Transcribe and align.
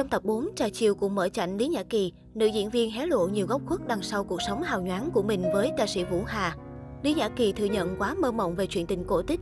Trong 0.00 0.08
tập 0.08 0.24
4, 0.24 0.48
trà 0.56 0.68
chiều 0.68 0.94
cùng 0.94 1.14
mở 1.14 1.28
chảnh 1.28 1.56
Lý 1.56 1.68
Nhã 1.68 1.82
Kỳ, 1.82 2.12
nữ 2.34 2.46
diễn 2.46 2.70
viên 2.70 2.90
hé 2.90 3.06
lộ 3.06 3.28
nhiều 3.28 3.46
góc 3.46 3.62
khuất 3.66 3.80
đằng 3.88 4.02
sau 4.02 4.24
cuộc 4.24 4.42
sống 4.42 4.62
hào 4.62 4.82
nhoáng 4.82 5.10
của 5.10 5.22
mình 5.22 5.42
với 5.52 5.70
ca 5.76 5.86
sĩ 5.86 6.04
Vũ 6.04 6.22
Hà. 6.26 6.56
Lý 7.02 7.14
Nhã 7.14 7.28
Kỳ 7.28 7.52
thừa 7.52 7.64
nhận 7.64 7.96
quá 7.98 8.14
mơ 8.14 8.32
mộng 8.32 8.54
về 8.54 8.66
chuyện 8.66 8.86
tình 8.86 9.04
cổ 9.04 9.22
tích. 9.22 9.40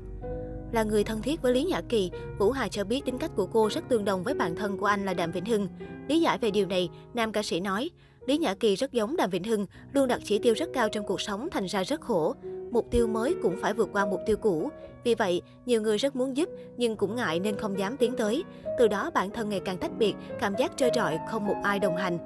Là 0.72 0.82
người 0.82 1.04
thân 1.04 1.22
thiết 1.22 1.42
với 1.42 1.52
Lý 1.52 1.64
Nhã 1.64 1.80
Kỳ, 1.88 2.10
Vũ 2.38 2.50
Hà 2.50 2.68
cho 2.68 2.84
biết 2.84 3.04
tính 3.04 3.18
cách 3.18 3.30
của 3.36 3.46
cô 3.46 3.68
rất 3.70 3.88
tương 3.88 4.04
đồng 4.04 4.22
với 4.22 4.34
bạn 4.34 4.56
thân 4.56 4.78
của 4.78 4.86
anh 4.86 5.04
là 5.04 5.14
Đàm 5.14 5.32
Vĩnh 5.32 5.44
Hưng. 5.44 5.68
Lý 6.08 6.20
giải 6.20 6.38
về 6.38 6.50
điều 6.50 6.66
này, 6.66 6.88
nam 7.14 7.32
ca 7.32 7.42
sĩ 7.42 7.60
nói, 7.60 7.90
Lý 8.28 8.38
Nhã 8.38 8.54
Kỳ 8.54 8.76
rất 8.76 8.92
giống 8.92 9.16
Đàm 9.16 9.30
Vĩnh 9.30 9.44
Hưng, 9.44 9.66
luôn 9.92 10.08
đặt 10.08 10.20
chỉ 10.24 10.38
tiêu 10.38 10.54
rất 10.54 10.68
cao 10.74 10.88
trong 10.88 11.06
cuộc 11.06 11.20
sống 11.20 11.48
thành 11.50 11.66
ra 11.66 11.82
rất 11.82 12.00
khổ. 12.00 12.34
Mục 12.70 12.86
tiêu 12.90 13.06
mới 13.06 13.34
cũng 13.42 13.56
phải 13.60 13.74
vượt 13.74 13.88
qua 13.92 14.06
mục 14.06 14.20
tiêu 14.26 14.36
cũ. 14.36 14.68
Vì 15.04 15.14
vậy, 15.14 15.42
nhiều 15.66 15.82
người 15.82 15.98
rất 15.98 16.16
muốn 16.16 16.36
giúp 16.36 16.48
nhưng 16.76 16.96
cũng 16.96 17.16
ngại 17.16 17.40
nên 17.40 17.56
không 17.56 17.78
dám 17.78 17.96
tiến 17.96 18.14
tới. 18.16 18.44
Từ 18.78 18.88
đó 18.88 19.10
bản 19.14 19.30
thân 19.30 19.48
ngày 19.48 19.60
càng 19.64 19.78
tách 19.78 19.98
biệt, 19.98 20.14
cảm 20.40 20.54
giác 20.58 20.72
trơ 20.76 20.88
trọi, 20.94 21.18
không 21.30 21.46
một 21.46 21.56
ai 21.62 21.78
đồng 21.78 21.96
hành. 21.96 22.18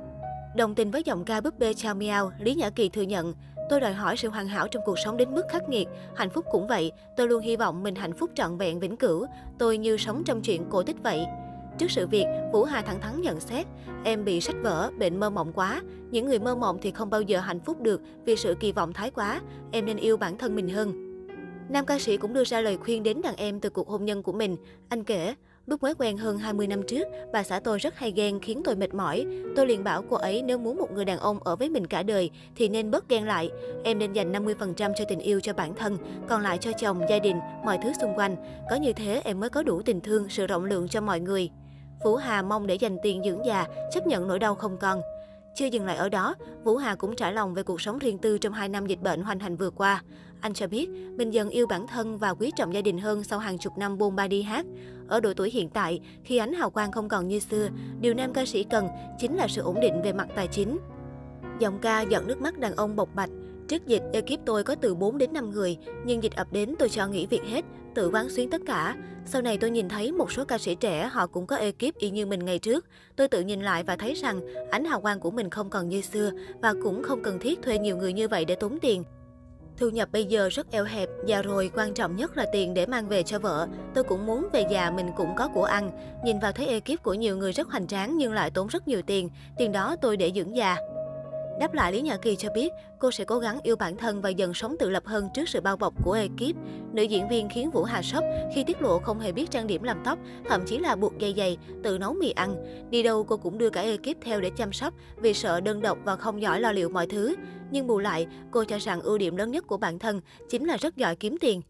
Đồng 0.56 0.74
tình 0.74 0.90
với 0.90 1.02
giọng 1.04 1.24
ca 1.24 1.40
búp 1.40 1.58
bê 1.58 1.74
Chao 1.74 1.94
Miao, 1.94 2.32
Lý 2.38 2.54
Nhã 2.54 2.70
Kỳ 2.70 2.88
thừa 2.88 3.02
nhận, 3.02 3.34
Tôi 3.70 3.80
đòi 3.80 3.92
hỏi 3.92 4.16
sự 4.16 4.28
hoàn 4.28 4.48
hảo 4.48 4.68
trong 4.68 4.82
cuộc 4.86 4.98
sống 5.04 5.16
đến 5.16 5.34
mức 5.34 5.42
khắc 5.50 5.68
nghiệt. 5.68 5.88
Hạnh 6.14 6.30
phúc 6.30 6.44
cũng 6.50 6.66
vậy. 6.66 6.92
Tôi 7.16 7.28
luôn 7.28 7.42
hy 7.42 7.56
vọng 7.56 7.82
mình 7.82 7.94
hạnh 7.94 8.12
phúc 8.12 8.30
trọn 8.34 8.56
vẹn 8.56 8.80
vĩnh 8.80 8.96
cửu. 8.96 9.26
Tôi 9.58 9.78
như 9.78 9.96
sống 9.96 10.22
trong 10.24 10.42
chuyện 10.42 10.64
cổ 10.70 10.82
tích 10.82 10.96
vậy. 11.02 11.26
Trước 11.78 11.90
sự 11.90 12.06
việc, 12.06 12.24
Vũ 12.52 12.64
Hà 12.64 12.82
thẳng 12.82 13.00
thắn 13.00 13.20
nhận 13.20 13.40
xét, 13.40 13.66
em 14.04 14.24
bị 14.24 14.40
sách 14.40 14.56
vở, 14.62 14.90
bệnh 14.98 15.20
mơ 15.20 15.30
mộng 15.30 15.52
quá. 15.52 15.82
Những 16.10 16.26
người 16.26 16.38
mơ 16.38 16.54
mộng 16.54 16.78
thì 16.82 16.90
không 16.90 17.10
bao 17.10 17.22
giờ 17.22 17.40
hạnh 17.40 17.60
phúc 17.60 17.80
được 17.80 18.00
vì 18.24 18.36
sự 18.36 18.54
kỳ 18.60 18.72
vọng 18.72 18.92
thái 18.92 19.10
quá. 19.10 19.40
Em 19.70 19.86
nên 19.86 19.96
yêu 19.96 20.16
bản 20.16 20.38
thân 20.38 20.54
mình 20.54 20.68
hơn. 20.68 21.08
Nam 21.68 21.86
ca 21.86 21.98
sĩ 21.98 22.16
cũng 22.16 22.32
đưa 22.32 22.44
ra 22.44 22.60
lời 22.60 22.76
khuyên 22.76 23.02
đến 23.02 23.22
đàn 23.22 23.36
em 23.36 23.60
từ 23.60 23.70
cuộc 23.70 23.88
hôn 23.88 24.04
nhân 24.04 24.22
của 24.22 24.32
mình. 24.32 24.56
Anh 24.88 25.04
kể, 25.04 25.34
Lúc 25.66 25.82
mới 25.82 25.94
quen 25.94 26.16
hơn 26.16 26.38
20 26.38 26.66
năm 26.66 26.82
trước, 26.82 27.08
bà 27.32 27.42
xã 27.42 27.60
tôi 27.60 27.78
rất 27.78 27.98
hay 27.98 28.12
ghen 28.12 28.40
khiến 28.40 28.62
tôi 28.64 28.76
mệt 28.76 28.94
mỏi. 28.94 29.26
Tôi 29.56 29.66
liền 29.66 29.84
bảo 29.84 30.02
cô 30.10 30.16
ấy 30.16 30.42
nếu 30.42 30.58
muốn 30.58 30.76
một 30.76 30.92
người 30.92 31.04
đàn 31.04 31.18
ông 31.18 31.38
ở 31.42 31.56
với 31.56 31.70
mình 31.70 31.86
cả 31.86 32.02
đời 32.02 32.30
thì 32.56 32.68
nên 32.68 32.90
bớt 32.90 33.08
ghen 33.08 33.26
lại. 33.26 33.50
Em 33.84 33.98
nên 33.98 34.12
dành 34.12 34.32
50% 34.32 34.92
cho 34.96 35.04
tình 35.08 35.18
yêu 35.18 35.40
cho 35.40 35.52
bản 35.52 35.74
thân, 35.74 35.98
còn 36.28 36.42
lại 36.42 36.58
cho 36.58 36.72
chồng, 36.72 37.00
gia 37.10 37.18
đình, 37.18 37.36
mọi 37.64 37.78
thứ 37.82 37.92
xung 38.00 38.14
quanh. 38.18 38.36
Có 38.70 38.76
như 38.76 38.92
thế 38.92 39.20
em 39.24 39.40
mới 39.40 39.50
có 39.50 39.62
đủ 39.62 39.82
tình 39.82 40.00
thương, 40.00 40.28
sự 40.28 40.46
rộng 40.46 40.64
lượng 40.64 40.88
cho 40.88 41.00
mọi 41.00 41.20
người. 41.20 41.50
Vũ 42.04 42.16
Hà 42.16 42.42
mong 42.42 42.66
để 42.66 42.74
dành 42.74 42.96
tiền 43.02 43.22
dưỡng 43.24 43.46
già, 43.46 43.66
chấp 43.92 44.06
nhận 44.06 44.28
nỗi 44.28 44.38
đau 44.38 44.54
không 44.54 44.76
còn. 44.78 45.00
Chưa 45.54 45.66
dừng 45.66 45.86
lại 45.86 45.96
ở 45.96 46.08
đó, 46.08 46.34
Vũ 46.64 46.76
Hà 46.76 46.94
cũng 46.94 47.16
trải 47.16 47.32
lòng 47.32 47.54
về 47.54 47.62
cuộc 47.62 47.80
sống 47.80 47.98
riêng 47.98 48.18
tư 48.18 48.38
trong 48.38 48.52
2 48.52 48.68
năm 48.68 48.86
dịch 48.86 49.02
bệnh 49.02 49.22
hoành 49.22 49.38
hành 49.38 49.56
vừa 49.56 49.70
qua. 49.70 50.02
Anh 50.40 50.54
cho 50.54 50.66
biết, 50.66 50.88
mình 50.88 51.30
dần 51.30 51.50
yêu 51.50 51.66
bản 51.66 51.86
thân 51.86 52.18
và 52.18 52.34
quý 52.34 52.50
trọng 52.56 52.74
gia 52.74 52.80
đình 52.80 52.98
hơn 52.98 53.24
sau 53.24 53.38
hàng 53.38 53.58
chục 53.58 53.78
năm 53.78 53.98
bôn 53.98 54.16
ba 54.16 54.28
đi 54.28 54.42
hát. 54.42 54.66
Ở 55.08 55.20
độ 55.20 55.32
tuổi 55.36 55.50
hiện 55.50 55.70
tại, 55.70 56.00
khi 56.24 56.36
ánh 56.36 56.52
hào 56.52 56.70
quang 56.70 56.92
không 56.92 57.08
còn 57.08 57.28
như 57.28 57.38
xưa, 57.38 57.68
điều 58.00 58.14
nam 58.14 58.32
ca 58.32 58.46
sĩ 58.46 58.64
cần 58.64 58.88
chính 59.18 59.36
là 59.36 59.48
sự 59.48 59.62
ổn 59.62 59.80
định 59.80 60.02
về 60.02 60.12
mặt 60.12 60.28
tài 60.36 60.46
chính. 60.46 60.78
Giọng 61.58 61.78
ca 61.78 62.00
giận 62.00 62.26
nước 62.26 62.40
mắt 62.40 62.58
đàn 62.58 62.76
ông 62.76 62.96
bộc 62.96 63.08
bạch. 63.14 63.30
Trước 63.68 63.86
dịch, 63.86 64.02
ekip 64.12 64.40
tôi 64.46 64.64
có 64.64 64.74
từ 64.74 64.94
4 64.94 65.18
đến 65.18 65.32
5 65.32 65.50
người, 65.50 65.76
nhưng 66.04 66.22
dịch 66.22 66.36
ập 66.36 66.52
đến 66.52 66.74
tôi 66.78 66.88
cho 66.88 67.06
nghỉ 67.06 67.26
việc 67.26 67.42
hết, 67.42 67.64
tự 67.94 68.10
quán 68.12 68.28
xuyến 68.28 68.50
tất 68.50 68.60
cả. 68.66 68.96
Sau 69.26 69.42
này 69.42 69.58
tôi 69.58 69.70
nhìn 69.70 69.88
thấy 69.88 70.12
một 70.12 70.32
số 70.32 70.44
ca 70.44 70.58
sĩ 70.58 70.74
trẻ 70.74 71.08
họ 71.12 71.26
cũng 71.26 71.46
có 71.46 71.56
ekip 71.56 71.98
y 71.98 72.10
như 72.10 72.26
mình 72.26 72.44
ngày 72.44 72.58
trước. 72.58 72.86
Tôi 73.16 73.28
tự 73.28 73.40
nhìn 73.40 73.60
lại 73.60 73.82
và 73.82 73.96
thấy 73.96 74.14
rằng 74.14 74.40
ánh 74.70 74.84
hào 74.84 75.00
quang 75.00 75.20
của 75.20 75.30
mình 75.30 75.50
không 75.50 75.70
còn 75.70 75.88
như 75.88 76.00
xưa 76.00 76.30
và 76.62 76.74
cũng 76.82 77.02
không 77.02 77.22
cần 77.22 77.38
thiết 77.38 77.62
thuê 77.62 77.78
nhiều 77.78 77.96
người 77.96 78.12
như 78.12 78.28
vậy 78.28 78.44
để 78.44 78.54
tốn 78.54 78.78
tiền. 78.82 79.04
Thu 79.76 79.88
nhập 79.88 80.08
bây 80.12 80.24
giờ 80.24 80.48
rất 80.48 80.70
eo 80.70 80.84
hẹp, 80.84 81.08
già 81.26 81.42
rồi 81.42 81.70
quan 81.74 81.94
trọng 81.94 82.16
nhất 82.16 82.36
là 82.36 82.46
tiền 82.52 82.74
để 82.74 82.86
mang 82.86 83.08
về 83.08 83.22
cho 83.22 83.38
vợ. 83.38 83.68
Tôi 83.94 84.04
cũng 84.04 84.26
muốn 84.26 84.48
về 84.52 84.64
già 84.70 84.90
mình 84.90 85.06
cũng 85.16 85.34
có 85.36 85.48
của 85.54 85.64
ăn. 85.64 85.90
Nhìn 86.24 86.38
vào 86.38 86.52
thấy 86.52 86.66
ekip 86.66 87.02
của 87.02 87.14
nhiều 87.14 87.36
người 87.36 87.52
rất 87.52 87.68
hoành 87.68 87.86
tráng 87.86 88.16
nhưng 88.16 88.32
lại 88.32 88.50
tốn 88.50 88.66
rất 88.66 88.88
nhiều 88.88 89.02
tiền. 89.02 89.30
Tiền 89.58 89.72
đó 89.72 89.96
tôi 90.02 90.16
để 90.16 90.32
dưỡng 90.34 90.56
già. 90.56 90.76
Đáp 91.60 91.74
lại 91.74 91.92
Lý 91.92 92.00
Nhã 92.00 92.16
Kỳ 92.16 92.36
cho 92.36 92.48
biết, 92.54 92.72
cô 92.98 93.10
sẽ 93.10 93.24
cố 93.24 93.38
gắng 93.38 93.58
yêu 93.62 93.76
bản 93.76 93.96
thân 93.96 94.20
và 94.20 94.28
dần 94.28 94.54
sống 94.54 94.76
tự 94.78 94.90
lập 94.90 95.02
hơn 95.06 95.28
trước 95.34 95.48
sự 95.48 95.60
bao 95.60 95.76
bọc 95.76 96.04
của 96.04 96.12
ekip. 96.12 96.56
Nữ 96.92 97.02
diễn 97.02 97.28
viên 97.28 97.48
khiến 97.48 97.70
Vũ 97.70 97.84
Hà 97.84 98.02
sốc 98.02 98.24
khi 98.54 98.64
tiết 98.64 98.82
lộ 98.82 98.98
không 98.98 99.20
hề 99.20 99.32
biết 99.32 99.50
trang 99.50 99.66
điểm 99.66 99.82
làm 99.82 100.02
tóc, 100.04 100.18
thậm 100.48 100.64
chí 100.66 100.78
là 100.78 100.96
buộc 100.96 101.18
dây 101.18 101.34
giày, 101.36 101.58
tự 101.82 101.98
nấu 101.98 102.14
mì 102.14 102.30
ăn. 102.30 102.56
Đi 102.90 103.02
đâu 103.02 103.24
cô 103.24 103.36
cũng 103.36 103.58
đưa 103.58 103.70
cả 103.70 103.80
ekip 103.80 104.16
theo 104.22 104.40
để 104.40 104.50
chăm 104.56 104.72
sóc 104.72 104.94
vì 105.16 105.34
sợ 105.34 105.60
đơn 105.60 105.80
độc 105.80 105.98
và 106.04 106.16
không 106.16 106.42
giỏi 106.42 106.60
lo 106.60 106.72
liệu 106.72 106.88
mọi 106.88 107.06
thứ. 107.06 107.34
Nhưng 107.70 107.86
bù 107.86 107.98
lại, 107.98 108.26
cô 108.50 108.64
cho 108.64 108.78
rằng 108.78 109.00
ưu 109.00 109.18
điểm 109.18 109.36
lớn 109.36 109.50
nhất 109.50 109.66
của 109.66 109.76
bản 109.76 109.98
thân 109.98 110.20
chính 110.48 110.64
là 110.64 110.76
rất 110.76 110.96
giỏi 110.96 111.16
kiếm 111.16 111.36
tiền. 111.40 111.62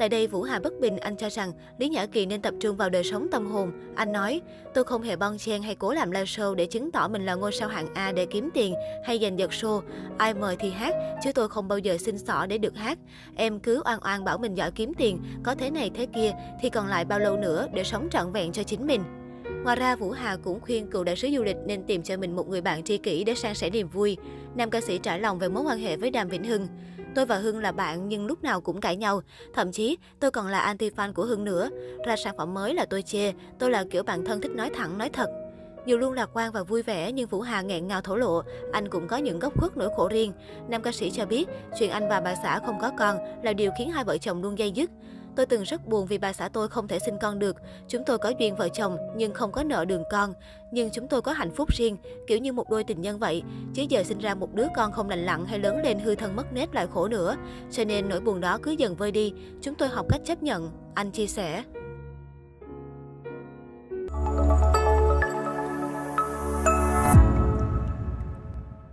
Tại 0.00 0.08
đây, 0.08 0.26
Vũ 0.26 0.42
Hà 0.42 0.58
bất 0.58 0.80
bình, 0.80 0.96
anh 0.96 1.16
cho 1.16 1.30
rằng 1.30 1.52
Lý 1.78 1.88
Nhã 1.88 2.06
Kỳ 2.06 2.26
nên 2.26 2.42
tập 2.42 2.54
trung 2.60 2.76
vào 2.76 2.90
đời 2.90 3.04
sống 3.04 3.28
tâm 3.30 3.46
hồn. 3.46 3.72
Anh 3.94 4.12
nói, 4.12 4.40
tôi 4.74 4.84
không 4.84 5.02
hề 5.02 5.16
bon 5.16 5.38
chen 5.38 5.62
hay 5.62 5.74
cố 5.74 5.92
làm 5.92 6.10
live 6.10 6.24
show 6.24 6.54
để 6.54 6.66
chứng 6.66 6.90
tỏ 6.90 7.08
mình 7.08 7.26
là 7.26 7.34
ngôi 7.34 7.52
sao 7.52 7.68
hạng 7.68 7.94
A 7.94 8.12
để 8.12 8.26
kiếm 8.26 8.50
tiền 8.54 8.74
hay 9.04 9.18
giành 9.22 9.38
giật 9.38 9.50
show. 9.50 9.80
Ai 10.18 10.34
mời 10.34 10.56
thì 10.56 10.70
hát, 10.70 10.94
chứ 11.24 11.32
tôi 11.32 11.48
không 11.48 11.68
bao 11.68 11.78
giờ 11.78 11.96
xin 11.98 12.18
xỏ 12.18 12.46
để 12.46 12.58
được 12.58 12.76
hát. 12.76 12.98
Em 13.36 13.60
cứ 13.60 13.82
oan 13.84 13.98
oan 14.04 14.24
bảo 14.24 14.38
mình 14.38 14.54
giỏi 14.54 14.70
kiếm 14.70 14.92
tiền, 14.94 15.18
có 15.42 15.54
thế 15.54 15.70
này 15.70 15.90
thế 15.94 16.06
kia, 16.06 16.32
thì 16.62 16.70
còn 16.70 16.86
lại 16.86 17.04
bao 17.04 17.18
lâu 17.18 17.36
nữa 17.36 17.66
để 17.74 17.84
sống 17.84 18.08
trọn 18.10 18.32
vẹn 18.32 18.52
cho 18.52 18.62
chính 18.62 18.86
mình. 18.86 19.00
Ngoài 19.64 19.76
ra, 19.76 19.96
Vũ 19.96 20.10
Hà 20.10 20.36
cũng 20.36 20.60
khuyên 20.60 20.90
cựu 20.90 21.04
đại 21.04 21.16
sứ 21.16 21.28
du 21.36 21.42
lịch 21.42 21.56
nên 21.66 21.82
tìm 21.82 22.02
cho 22.02 22.16
mình 22.16 22.36
một 22.36 22.48
người 22.48 22.60
bạn 22.60 22.82
tri 22.82 22.98
kỷ 22.98 23.24
để 23.24 23.34
san 23.34 23.54
sẻ 23.54 23.70
niềm 23.70 23.88
vui. 23.88 24.16
Nam 24.54 24.70
ca 24.70 24.80
sĩ 24.80 24.98
trải 24.98 25.20
lòng 25.20 25.38
về 25.38 25.48
mối 25.48 25.62
quan 25.62 25.78
hệ 25.78 25.96
với 25.96 26.10
Đàm 26.10 26.28
Vĩnh 26.28 26.44
Hưng. 26.44 26.66
Tôi 27.14 27.26
và 27.26 27.36
Hưng 27.36 27.58
là 27.58 27.72
bạn 27.72 28.08
nhưng 28.08 28.26
lúc 28.26 28.42
nào 28.42 28.60
cũng 28.60 28.80
cãi 28.80 28.96
nhau. 28.96 29.22
Thậm 29.54 29.72
chí, 29.72 29.98
tôi 30.20 30.30
còn 30.30 30.46
là 30.46 30.74
anti-fan 30.74 31.12
của 31.12 31.24
Hưng 31.24 31.44
nữa. 31.44 31.70
Ra 32.06 32.16
sản 32.16 32.34
phẩm 32.38 32.54
mới 32.54 32.74
là 32.74 32.86
tôi 32.90 33.02
chê. 33.02 33.32
Tôi 33.58 33.70
là 33.70 33.84
kiểu 33.90 34.02
bạn 34.02 34.24
thân 34.24 34.40
thích 34.40 34.50
nói 34.50 34.70
thẳng, 34.74 34.98
nói 34.98 35.10
thật. 35.12 35.30
Dù 35.86 35.96
luôn 35.96 36.12
lạc 36.12 36.30
quan 36.32 36.52
và 36.52 36.62
vui 36.62 36.82
vẻ 36.82 37.12
nhưng 37.12 37.28
Vũ 37.28 37.40
Hà 37.40 37.62
nghẹn 37.62 37.88
ngào 37.88 38.00
thổ 38.00 38.16
lộ, 38.16 38.42
anh 38.72 38.88
cũng 38.88 39.08
có 39.08 39.16
những 39.16 39.38
góc 39.38 39.60
khuất 39.60 39.76
nỗi 39.76 39.88
khổ 39.96 40.08
riêng. 40.08 40.32
Nam 40.68 40.82
ca 40.82 40.92
sĩ 40.92 41.10
cho 41.10 41.26
biết, 41.26 41.48
chuyện 41.78 41.90
anh 41.90 42.08
và 42.08 42.20
bà 42.20 42.34
xã 42.34 42.58
không 42.66 42.78
có 42.80 42.90
con 42.98 43.18
là 43.42 43.52
điều 43.52 43.70
khiến 43.78 43.90
hai 43.90 44.04
vợ 44.04 44.18
chồng 44.18 44.42
luôn 44.42 44.58
dây 44.58 44.70
dứt. 44.70 44.90
Tôi 45.36 45.46
từng 45.46 45.62
rất 45.62 45.86
buồn 45.86 46.06
vì 46.06 46.18
bà 46.18 46.32
xã 46.32 46.48
tôi 46.48 46.68
không 46.68 46.88
thể 46.88 46.98
sinh 46.98 47.18
con 47.20 47.38
được. 47.38 47.56
Chúng 47.88 48.04
tôi 48.04 48.18
có 48.18 48.32
duyên 48.38 48.56
vợ 48.56 48.68
chồng 48.68 48.96
nhưng 49.16 49.34
không 49.34 49.52
có 49.52 49.62
nợ 49.62 49.84
đường 49.84 50.04
con. 50.10 50.34
Nhưng 50.72 50.90
chúng 50.90 51.08
tôi 51.08 51.22
có 51.22 51.32
hạnh 51.32 51.50
phúc 51.50 51.68
riêng, 51.72 51.96
kiểu 52.26 52.38
như 52.38 52.52
một 52.52 52.70
đôi 52.70 52.84
tình 52.84 53.00
nhân 53.00 53.18
vậy. 53.18 53.42
Chứ 53.74 53.82
giờ 53.88 54.04
sinh 54.04 54.18
ra 54.18 54.34
một 54.34 54.54
đứa 54.54 54.66
con 54.76 54.92
không 54.92 55.10
lành 55.10 55.24
lặn 55.24 55.46
hay 55.46 55.58
lớn 55.58 55.82
lên 55.84 55.98
hư 55.98 56.14
thân 56.14 56.36
mất 56.36 56.52
nét 56.52 56.74
lại 56.74 56.86
khổ 56.86 57.08
nữa. 57.08 57.36
Cho 57.70 57.84
nên 57.84 58.08
nỗi 58.08 58.20
buồn 58.20 58.40
đó 58.40 58.58
cứ 58.62 58.70
dần 58.70 58.96
vơi 58.96 59.12
đi. 59.12 59.32
Chúng 59.62 59.74
tôi 59.74 59.88
học 59.88 60.06
cách 60.08 60.20
chấp 60.24 60.42
nhận. 60.42 60.70
Anh 60.94 61.10
chia 61.10 61.26
sẻ. 61.26 61.64